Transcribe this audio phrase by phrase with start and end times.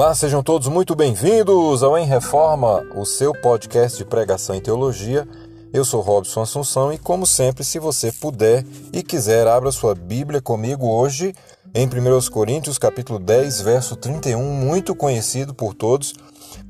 [0.00, 5.28] Olá, sejam todos muito bem-vindos ao Em Reforma, o seu podcast de pregação e teologia.
[5.74, 10.40] Eu sou Robson Assunção e, como sempre, se você puder e quiser, abra sua Bíblia
[10.40, 11.34] comigo hoje
[11.74, 16.14] em 1 Coríntios, capítulo 10, verso 31, muito conhecido por todos.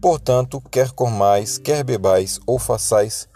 [0.03, 3.29] Portanto, quer comais, quer bebais ou façais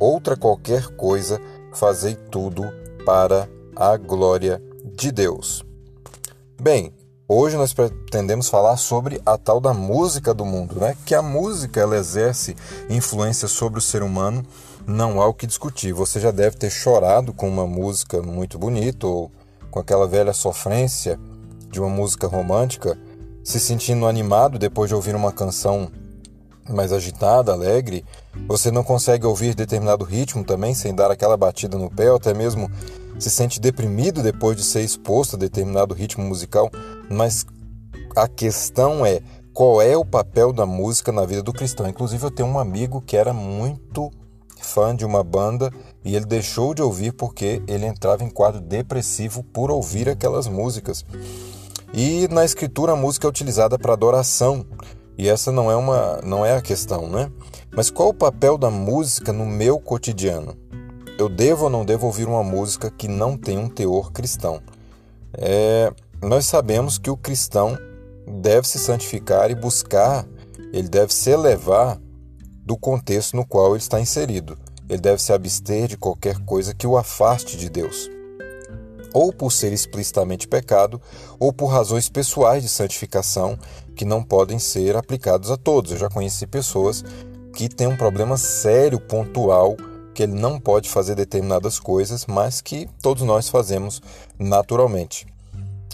[0.00, 1.40] outra qualquer coisa,
[1.72, 2.64] fazei tudo
[3.04, 4.60] para a glória
[4.96, 5.64] de Deus.
[6.60, 6.92] Bem,
[7.28, 10.96] hoje nós pretendemos falar sobre a tal da música do mundo, né?
[11.04, 12.56] Que a música ela exerce
[12.88, 14.44] influência sobre o ser humano,
[14.86, 15.92] não há o que discutir.
[15.92, 19.30] Você já deve ter chorado com uma música muito bonita ou
[19.70, 21.18] com aquela velha sofrência
[21.70, 22.96] de uma música romântica,
[23.42, 25.90] se sentindo animado depois de ouvir uma canção
[26.68, 28.04] mais agitada, alegre,
[28.48, 32.34] você não consegue ouvir determinado ritmo também sem dar aquela batida no pé, ou até
[32.34, 32.70] mesmo
[33.18, 36.70] se sente deprimido depois de ser exposto a determinado ritmo musical,
[37.10, 37.44] mas
[38.14, 39.20] a questão é
[39.52, 41.88] qual é o papel da música na vida do cristão.
[41.88, 44.10] Inclusive, eu tenho um amigo que era muito
[44.60, 45.72] fã de uma banda
[46.04, 51.04] e ele deixou de ouvir porque ele entrava em quadro depressivo por ouvir aquelas músicas.
[51.92, 54.66] E na escritura a música é utilizada para adoração,
[55.16, 57.30] e essa não é uma não é a questão, né?
[57.74, 60.54] Mas qual o papel da música no meu cotidiano?
[61.18, 64.60] Eu devo ou não devo ouvir uma música que não tem um teor cristão?
[65.32, 67.78] É, nós sabemos que o cristão
[68.26, 70.26] deve se santificar e buscar,
[70.72, 71.98] ele deve se elevar
[72.64, 74.58] do contexto no qual ele está inserido.
[74.88, 78.10] Ele deve se abster de qualquer coisa que o afaste de Deus
[79.16, 81.00] ou por ser explicitamente pecado,
[81.38, 83.58] ou por razões pessoais de santificação
[83.94, 85.92] que não podem ser aplicados a todos.
[85.92, 87.02] Eu já conheci pessoas
[87.54, 89.74] que têm um problema sério, pontual,
[90.12, 94.02] que ele não pode fazer determinadas coisas, mas que todos nós fazemos
[94.38, 95.26] naturalmente.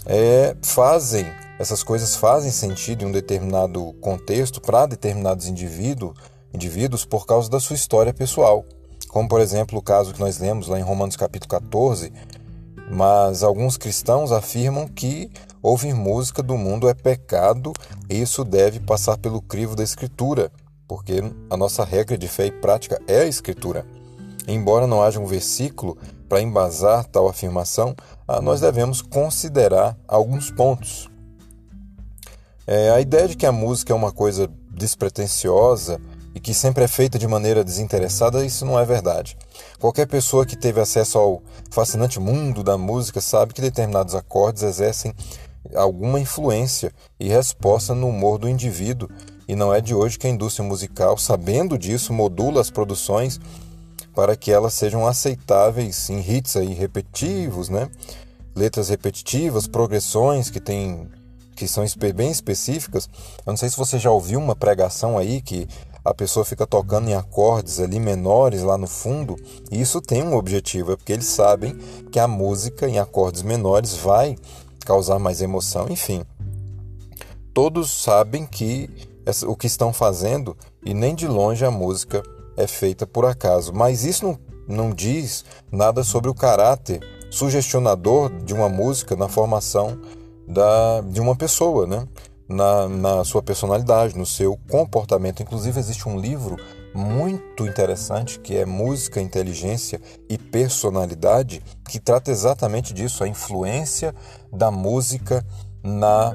[0.05, 1.25] É, fazem
[1.59, 6.13] essas coisas fazem sentido em um determinado contexto para determinados indivíduo,
[6.53, 8.65] indivíduos por causa da sua história pessoal.
[9.07, 12.11] Como, por exemplo, o caso que nós lemos lá em Romanos capítulo 14,
[12.89, 15.31] mas alguns cristãos afirmam que
[15.61, 17.71] ouvir música do mundo é pecado
[18.09, 20.51] e isso deve passar pelo crivo da Escritura,
[20.87, 23.85] porque a nossa regra de fé e prática é a Escritura.
[24.47, 25.97] Embora não haja um versículo
[26.27, 27.95] para embasar tal afirmação,
[28.27, 31.09] ah, nós devemos considerar alguns pontos.
[32.65, 35.99] É, a ideia de que a música é uma coisa despretensiosa
[36.33, 39.37] e que sempre é feita de maneira desinteressada, isso não é verdade.
[39.79, 45.13] Qualquer pessoa que teve acesso ao fascinante mundo da música sabe que determinados acordes exercem
[45.75, 49.09] alguma influência e resposta no humor do indivíduo,
[49.47, 53.39] e não é de hoje que a indústria musical, sabendo disso, modula as produções
[54.13, 57.89] para que elas sejam aceitáveis em hits aí repetitivos, né?
[58.55, 61.09] Letras repetitivas, progressões que têm
[61.55, 61.85] que são
[62.15, 63.07] bem específicas.
[63.45, 65.67] Eu não sei se você já ouviu uma pregação aí que
[66.03, 69.37] a pessoa fica tocando em acordes ali menores lá no fundo,
[69.71, 71.77] e isso tem um objetivo, é porque eles sabem
[72.11, 74.35] que a música em acordes menores vai
[74.85, 76.23] causar mais emoção, enfim.
[77.53, 78.89] Todos sabem que
[79.47, 82.21] o que estão fazendo e nem de longe a música
[82.55, 86.99] é feita por acaso, mas isso não, não diz nada sobre o caráter
[87.29, 89.99] sugestionador de uma música na formação
[90.47, 92.07] da, de uma pessoa, né?
[92.47, 95.41] na, na sua personalidade, no seu comportamento.
[95.41, 96.57] Inclusive, existe um livro
[96.93, 99.99] muito interessante que é Música, Inteligência
[100.29, 104.13] e Personalidade, que trata exatamente disso, a influência
[104.51, 105.43] da música
[105.81, 106.33] na,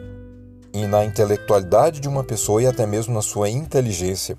[0.72, 4.36] e na intelectualidade de uma pessoa e até mesmo na sua inteligência.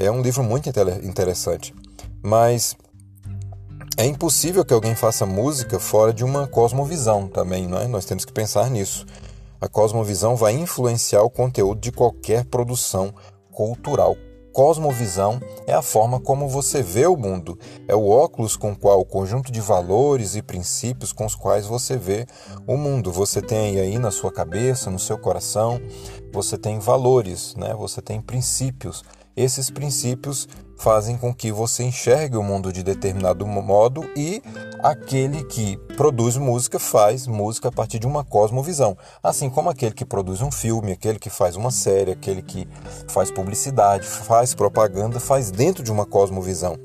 [0.00, 1.74] É um livro muito interessante.
[2.22, 2.76] Mas
[3.96, 7.88] é impossível que alguém faça música fora de uma cosmovisão também, não é?
[7.88, 9.04] Nós temos que pensar nisso.
[9.60, 13.12] A cosmovisão vai influenciar o conteúdo de qualquer produção
[13.50, 14.16] cultural.
[14.52, 17.58] Cosmovisão é a forma como você vê o mundo,
[17.88, 21.66] é o óculos com o qual o conjunto de valores e princípios com os quais
[21.66, 22.24] você vê
[22.68, 23.10] o mundo.
[23.10, 25.80] Você tem aí na sua cabeça, no seu coração,
[26.32, 27.74] você tem valores, né?
[27.74, 29.02] Você tem princípios.
[29.38, 34.42] Esses princípios fazem com que você enxergue o mundo de determinado modo e
[34.82, 38.98] aquele que produz música faz música a partir de uma cosmovisão.
[39.22, 42.66] Assim como aquele que produz um filme, aquele que faz uma série, aquele que
[43.06, 46.76] faz publicidade, faz propaganda, faz dentro de uma cosmovisão.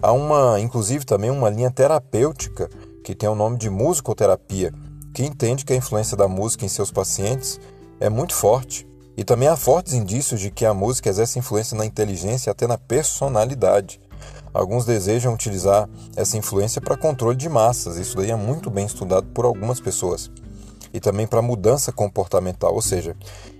[0.00, 2.70] Há uma, inclusive também uma linha terapêutica
[3.04, 4.72] que tem o nome de musicoterapia,
[5.12, 7.60] que entende que a influência da música em seus pacientes
[8.00, 11.86] é muito forte e também há fortes indícios de que a música exerce influência na
[11.86, 14.00] inteligência e até na personalidade.
[14.52, 19.26] Alguns desejam utilizar essa influência para controle de massas, isso daí é muito bem estudado
[19.28, 20.30] por algumas pessoas.
[20.96, 22.74] e também para mudança comportamental.
[22.74, 23.14] Ou seja,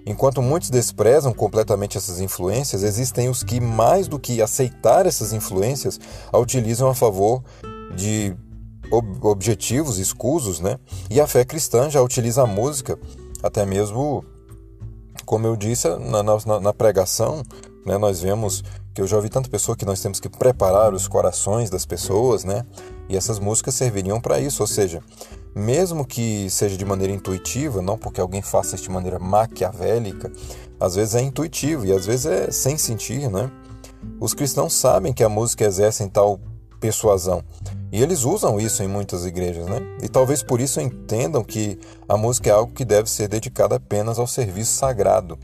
[0.07, 6.01] enquanto muitos desprezam completamente essas influências, existem os que, mais do que aceitar essas influências,
[6.33, 7.43] a utilizam a favor
[7.95, 8.35] de
[9.21, 10.79] objetivos escusos, né?
[11.11, 12.99] E a fé cristã já utiliza a música,
[13.43, 14.25] até mesmo,
[15.27, 17.43] como eu disse na, na, na pregação,
[17.85, 17.99] né?
[17.99, 18.65] Nós vemos
[18.95, 22.45] que eu já ouvi tanta pessoa que nós temos que preparar os corações das pessoas,
[22.45, 22.65] né?
[23.09, 25.03] E essas músicas serviriam para isso, ou seja,
[25.55, 30.33] mesmo que seja de maneira intuitiva, não porque alguém faça isso de maneira maquiavélica,
[30.81, 33.51] às vezes é intuitivo e às vezes é sem sentir, né?
[34.21, 36.41] Os cristãos sabem que a música exerce tal
[36.81, 37.43] persuasão
[37.93, 39.81] e eles usam isso em muitas igrejas, né?
[40.03, 41.79] E talvez por isso entendam que
[42.09, 45.39] a música é algo que deve ser dedicado apenas ao serviço sagrado.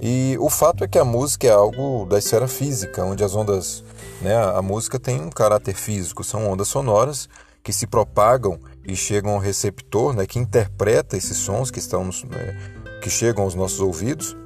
[0.00, 3.82] E o fato é que a música é algo da esfera física, onde as ondas,
[4.20, 7.28] né, a música tem um caráter físico, são ondas sonoras
[7.64, 12.22] que se propagam e chegam ao receptor, né, que interpreta esses sons que estão nos,
[12.24, 12.56] né,
[13.02, 14.36] que chegam aos nossos ouvidos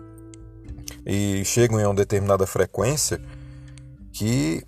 [1.04, 3.20] e chegam em uma determinada frequência
[4.12, 4.64] que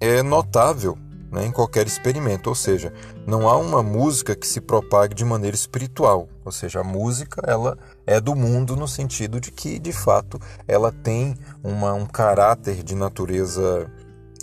[0.00, 0.98] é notável
[1.34, 2.92] né, em qualquer experimento, ou seja,
[3.26, 7.76] não há uma música que se propague de maneira espiritual, ou seja, a música ela
[8.06, 10.38] é do mundo no sentido de que, de fato,
[10.68, 13.90] ela tem uma, um caráter de natureza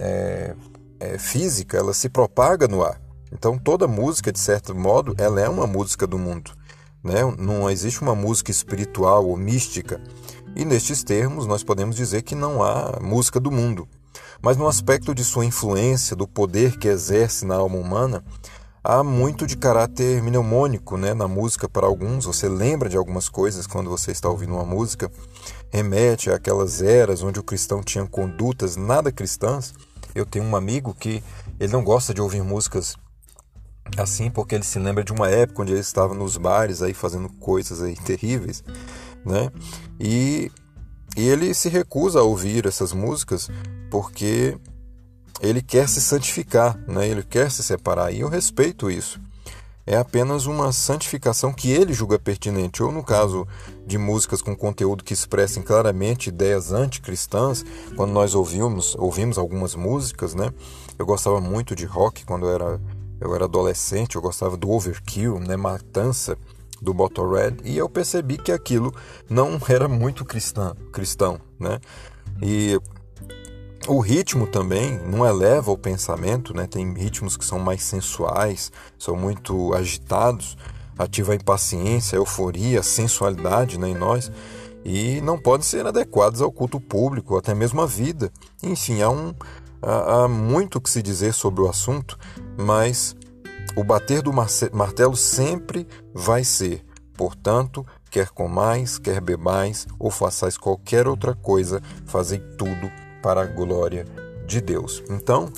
[0.01, 0.53] é,
[0.99, 2.99] é, física, ela se propaga no ar.
[3.31, 6.51] Então, toda música, de certo modo, ela é uma música do mundo.
[7.01, 7.21] Né?
[7.39, 10.01] Não existe uma música espiritual ou mística.
[10.53, 13.87] E nestes termos, nós podemos dizer que não há música do mundo.
[14.41, 18.23] Mas no aspecto de sua influência, do poder que exerce na alma humana,
[18.83, 22.25] há muito de caráter mnemônico né, na música para alguns.
[22.25, 25.11] Você lembra de algumas coisas quando você está ouvindo uma música,
[25.71, 29.73] remete àquelas eras onde o cristão tinha condutas nada cristãs.
[30.15, 31.23] Eu tenho um amigo que
[31.59, 32.97] ele não gosta de ouvir músicas
[33.97, 37.29] assim porque ele se lembra de uma época onde ele estava nos bares aí fazendo
[37.29, 38.63] coisas aí terríveis,
[39.25, 39.51] né?
[39.99, 40.51] E,
[41.15, 43.49] e ele se recusa a ouvir essas músicas
[43.89, 44.57] porque
[45.41, 47.07] ele quer se santificar, né?
[47.07, 49.19] ele quer se separar, e eu respeito isso.
[49.85, 53.47] É apenas uma santificação que ele julga pertinente, ou no caso
[53.85, 57.65] de músicas com conteúdo que expressem claramente ideias anticristãs,
[57.95, 60.53] quando nós ouvimos, ouvimos algumas músicas, né?
[60.99, 62.81] Eu gostava muito de rock quando eu era,
[63.19, 65.55] eu era adolescente, eu gostava do Overkill, né?
[65.55, 66.37] Matança,
[66.81, 66.93] do
[67.31, 68.93] Red e eu percebi que aquilo
[69.29, 71.79] não era muito cristão, cristão né?
[72.41, 72.79] E
[73.87, 76.65] o ritmo também não eleva o pensamento, né?
[76.65, 80.57] Tem ritmos que são mais sensuais, são muito agitados,
[80.97, 84.31] ativa a impaciência, a euforia, a sensualidade né, em nós
[84.83, 88.31] e não podem ser adequados ao culto público, até mesmo à vida.
[88.63, 89.33] Enfim, há, um,
[89.81, 92.17] há, há muito que se dizer sobre o assunto,
[92.57, 93.15] mas
[93.75, 96.83] o bater do martelo sempre vai ser.
[97.15, 102.91] Portanto, quer comais, quer bebais ou façais qualquer outra coisa, fazei tudo
[103.21, 104.05] para a glória
[104.45, 105.03] de Deus.
[105.09, 105.51] Então,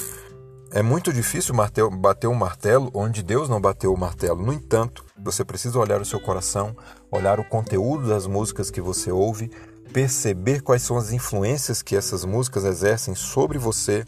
[0.72, 1.56] é muito difícil
[2.00, 4.44] bater o martelo onde Deus não bateu o martelo.
[4.44, 6.76] No entanto, você precisa olhar o seu coração,
[7.12, 9.52] olhar o conteúdo das músicas que você ouve,
[9.94, 14.04] perceber quais são as influências que essas músicas exercem sobre você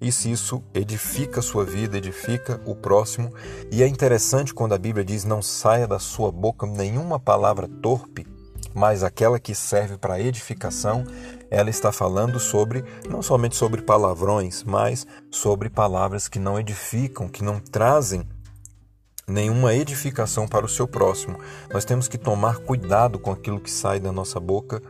[0.00, 3.32] e se isso edifica a sua vida, edifica o próximo.
[3.70, 8.26] E é interessante quando a Bíblia diz: não saia da sua boca nenhuma palavra torpe,
[8.74, 11.04] mas aquela que serve para edificação
[11.50, 17.42] ela está falando sobre não somente sobre palavrões, mas sobre palavras que não edificam, que
[17.42, 18.22] não trazem
[19.30, 21.38] nenhuma edificação para o seu próximo.
[21.72, 24.82] Nós temos que tomar cuidado com aquilo que sai da nossa boca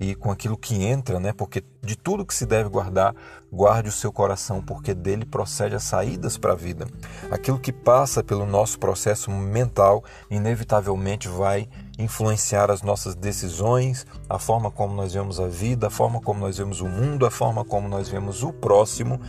[0.00, 1.32] e com aquilo que entra, né?
[1.32, 3.14] Porque de tudo que se deve guardar,
[3.52, 6.86] guarde o seu coração, porque dele procede as saídas para a vida.
[7.30, 14.70] Aquilo que passa pelo nosso processo mental, inevitavelmente vai influenciar as nossas decisões, a forma
[14.70, 17.88] como nós vemos a vida, a forma como nós vemos o mundo, a forma como
[17.88, 19.20] nós vemos o próximo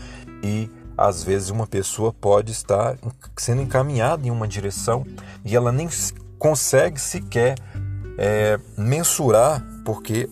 [0.44, 0.70] e
[1.00, 2.98] às vezes uma pessoa pode estar
[3.38, 5.06] sendo encaminhada em uma direção
[5.46, 5.88] e ela nem
[6.38, 7.56] consegue sequer
[8.18, 10.30] é, mensurar porque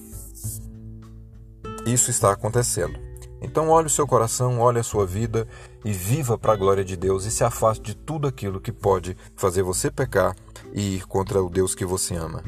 [1.85, 2.99] isso está acontecendo.
[3.41, 5.47] Então olhe o seu coração, olhe a sua vida
[5.85, 9.15] e viva para a glória de Deus e se afaste de tudo aquilo que pode
[9.37, 10.35] fazer você pecar
[10.73, 12.43] e ir contra o Deus que você ama.